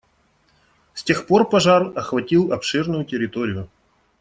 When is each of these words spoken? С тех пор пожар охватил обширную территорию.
С 0.95 1.03
тех 1.03 1.27
пор 1.27 1.45
пожар 1.47 1.91
охватил 1.95 2.51
обширную 2.53 3.05
территорию. 3.05 3.69